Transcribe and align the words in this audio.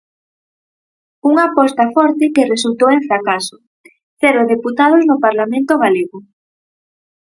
Unha 1.29 1.43
aposta 1.49 1.83
forte 1.95 2.25
que 2.35 2.49
resultou 2.53 2.89
en 2.93 3.01
fracaso: 3.09 3.55
cero 4.21 4.41
deputados 4.53 5.01
no 5.09 5.17
Parlamento 5.25 5.73
galego. 5.83 6.17